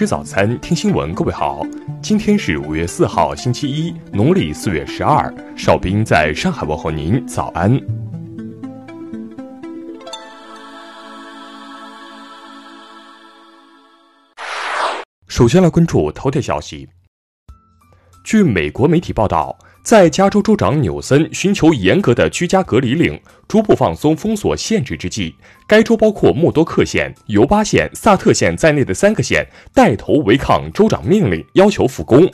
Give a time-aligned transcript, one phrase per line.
[0.00, 1.14] 吃早餐，听新闻。
[1.14, 1.60] 各位好，
[2.02, 5.30] 今天是五月四号，星期一，农历四月十二。
[5.54, 7.78] 邵兵在上海问候您，早安。
[15.28, 16.88] 首先来关注头条消息。
[18.24, 19.54] 据美国媒体报道。
[19.82, 23.18] 在加州州长纽森寻求严格的居家隔离令、
[23.48, 25.34] 逐步放松封锁限制之际，
[25.66, 32.30] 该州包括默多克县、尤巴县、萨特县在内的三个县带头违抗州长命令，要求复工。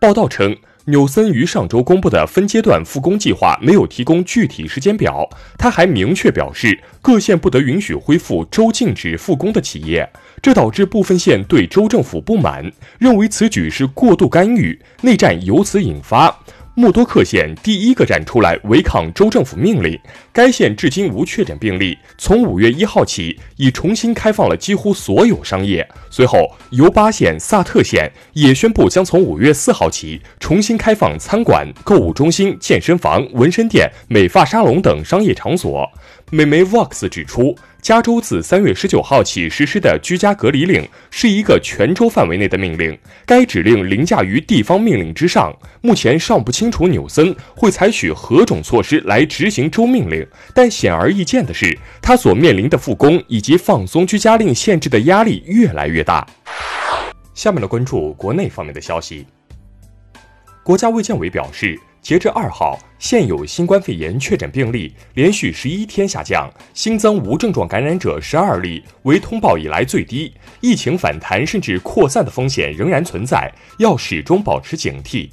[0.00, 0.54] 报道称。
[0.88, 5.28] 纽森于上周公布的分阶段复工计划没有提供具体时间表。
[5.58, 10.10] 他还明确表示，各县不得允许恢复州禁止复工的企业，
[10.40, 16.34] 这导致部分县对州政府不满，认为此举是过度干预，内战由此引发。
[16.78, 19.98] 默多克县第一个站出来违抗州政府命令，
[20.32, 21.98] 该县至今无确诊病例。
[22.16, 25.84] 从五月一号起，已重新开放了几乎所有商业。
[26.08, 26.38] 随后，
[26.70, 35.84] 尤巴县、萨特县也宣布将从五月四号起重新开放餐馆、购物中心、健身房、纹身店、美发沙龙等商业场所。
[36.30, 37.56] 美媒 Vox 指出。
[37.80, 45.56] 加州自三月十九号起实施的居家隔离令是一个全州范围内的命令，该指令凌驾于地方命令之上。
[45.80, 56.26] 目前尚不清楚纽森会采取何种措施来执行州命令，但显而易见的是，他所面临的复工以及放松居家令限制的压力越来越大。
[57.32, 59.24] 下面来关注国内方面的消息，
[60.64, 61.78] 国家卫健委表示。
[62.00, 70.32] 截至二号，现有新冠肺炎确诊病例连续十一天下降，新增无症状感染者十二例，为通报以来最低。
[70.60, 75.28] 疫情反弹甚至扩散的风险仍然存在，要始终保持警惕。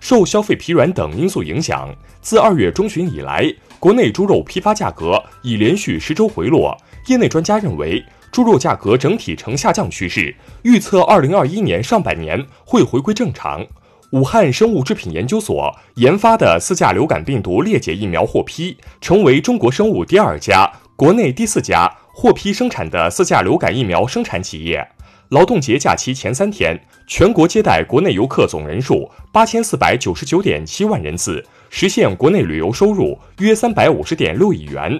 [0.00, 6.76] 受消费疲软等因素影响，自二月中旬以来，国内猪肉批发价格已连续十周回落。
[7.06, 13.66] 业内专家认为，猪肉价格整体呈下降趋势，预测二零二一年上半年会回归正常。
[14.12, 24.88] 武汉生物制品研究所研发的四价流感病毒裂解疫苗获批，成为中国生物第二家、国内第四家获批生产的四价流感疫苗生产企业。
[25.28, 34.98] 劳动节假期前三天，全国接待国内游客总人数八千四百九十九点七万人次，实现国内旅游收入约三百五十点六亿元。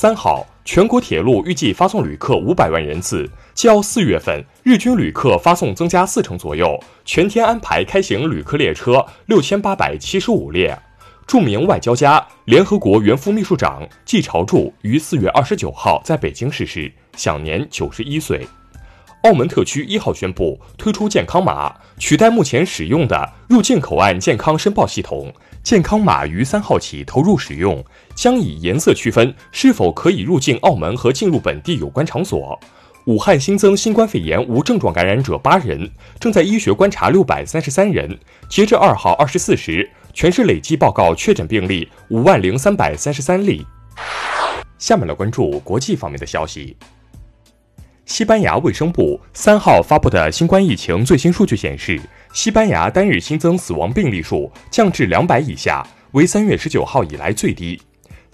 [0.00, 6.78] 三号，全国铁路预计发送旅客五百万人次，较四月份日均旅客发送增加四成左右。
[7.04, 10.78] 全天安排开行旅客列车六千八百七十五列。
[11.26, 18.46] 著名外交家、联合国原副秘书长季朝柱于四月二十九号在北京逝世，享年九十一岁。
[19.24, 25.34] 澳门特区一号宣布推出健康码，取代目前使用的入境口岸健康申报系统。
[25.64, 27.84] 健康码于三号起投入使用，
[28.18, 32.58] 将以颜色区分是否可以入境澳门和进入本地有关场所。
[33.04, 38.18] 武汉新增新冠肺炎无症状感染者八人，正在医学观察六百三十三人。
[38.48, 43.64] 截至二号二十四时，全市累计报告确诊病例五万零三百三十三例。
[44.80, 46.76] 下面来关注国际方面的消息。
[48.04, 52.00] 西班牙卫生部三号发布的新冠疫情最新数据显示，
[52.32, 57.80] 西班牙单日新增死亡病例数降至两百以下，为三月十九号以来最低。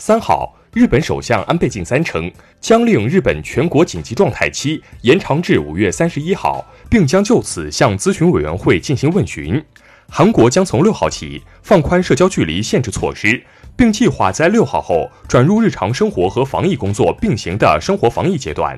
[0.07, 9.65] 三号，日本首相安倍晋三称，将令日本全国紧急状态期延长至五月三十一号，并将就此向咨询委员会进行问询。
[10.11, 13.43] 韩国将从六号起放宽社交距离限制措施，
[13.75, 18.77] 并计划在六号后转入日常生活和防疫工作并行的生活防疫阶段。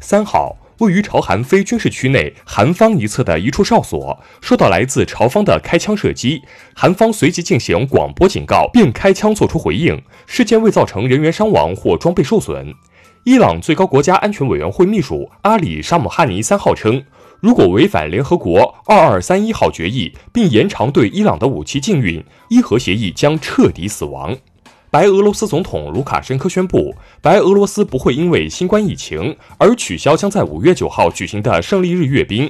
[0.00, 6.42] 三号，位于朝韩非军事区内韩方一侧的一处哨所受到来自朝方的开枪射击，
[6.74, 10.02] 韩方随即进行广播警告，并开枪作出回应。
[10.26, 12.74] 事件未造成人员伤亡或装备受损。
[13.24, 17.02] 伊朗最高国家安全委员会秘书阿里沙姆哈尼三号称，
[17.40, 24.36] 如果违反联合国二二三一号决议，并延长对伊朗的武器禁运，伊核协议将彻底死亡。
[24.94, 32.48] 白俄罗斯总统卢卡申科宣布，白俄罗斯不会因为新冠疫情而取消将在五月九号举行的胜利日阅兵。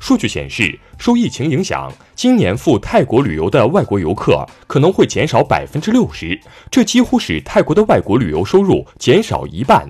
[0.00, 6.36] 数据显示，受疫情影响，今年赴泰国旅游的外国游客可能会减少百分之六十，
[6.72, 9.88] 这几乎使泰国的外国旅游收入减少一半。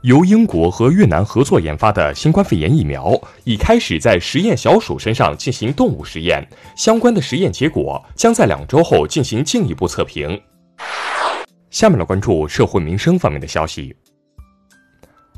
[0.00, 10.40] 由英国和越南合作研发的新冠肺炎疫苗已开始在实验小鼠身上进行动物实验，相关的实验结果将在两周后进行进一步测评。
[11.74, 13.92] 下面来关注社会民生方面的消息。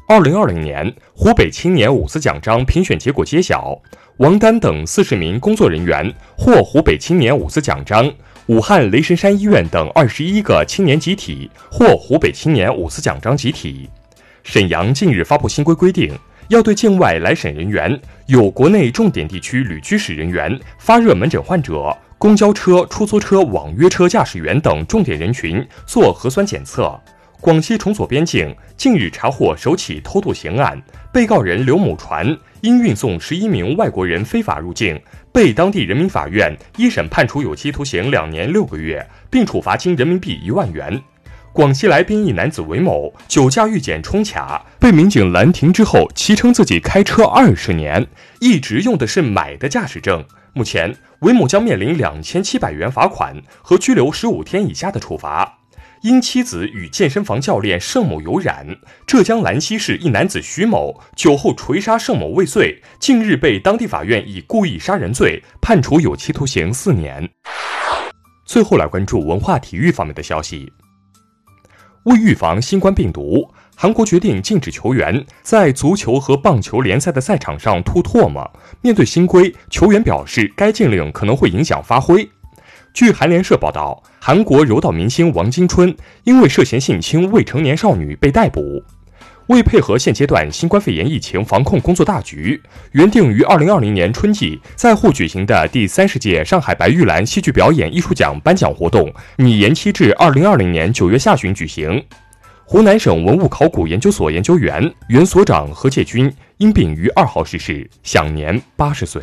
[0.07, 3.75] 二零二零年湖北青年五四奖章评选结果揭晓，
[4.19, 8.13] 王丹等四十名工作人员获湖北青年五四奖章，
[8.49, 13.89] 武汉雷神山医院等二十一个青年集体获湖北青年五四奖章集体。
[14.43, 16.15] 沈阳近日发布新规规定，
[16.49, 26.99] 要对境外来省人员、有国内重点地区旅居史人员、发热门诊患者、公交车、出租车网约车驾驶员等重点人群做核酸检测。
[27.43, 30.83] 广西崇左边境近日查获首起偷渡刑案，
[31.13, 32.27] 被告人刘某传
[32.63, 34.99] 因运送十一名外国人非法入境，
[35.31, 41.01] 被当地人民法院一审判处有期徒刑两年六个月，并处罚金人民币一万元。
[41.53, 48.07] 广西来宾一男子韦某酒驾遇检冲卡，被民警拦停之后，其称自己开车二十年，
[48.41, 50.25] 一直用的是买的驾驶证。
[50.57, 55.59] 目前，韦某将面临两千七百元罚款和拘留十五天以下的处罚。
[56.01, 58.67] 因妻子与健身房教练盛某有染，
[59.07, 67.29] 浙江兰溪市一男子徐某酒后锤杀盛某未遂，近日被当地法院以故意杀人罪判处有期徒刑四年。
[68.47, 70.73] 最后来关注文化体育方面的消息。
[72.05, 78.51] 为预防新冠病毒，韩国决定禁止球员在足球和棒球联赛的赛场上吐唾沫。
[78.81, 82.27] 面对新规，球员表示该禁令可能会影响发挥。
[82.95, 85.95] 据韩联社报道，韩国柔道明星王金春
[86.25, 88.83] 因为涉嫌性侵未成年少女被逮捕。
[89.49, 92.61] 为配合现阶段新冠肺炎疫情防控工作大局，
[92.93, 102.03] 原定于二零二零年春季在沪举行的第三十届上海白玉兰戏剧表演艺术奖颁奖活动拟延期至二零二零年九月下旬举行。
[102.69, 109.23] 湖南省文物考古研究所研究员、原所长何介军因病于二号逝世，享年八十岁。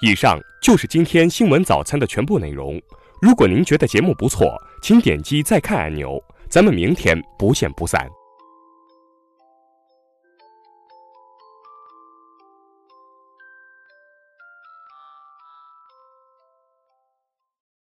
[0.00, 2.80] 以上就是今天新闻早餐的全部内容。
[3.20, 6.18] 如果您觉得节目不错，请点击再看按钮。
[6.48, 8.08] 咱们明天不见不散。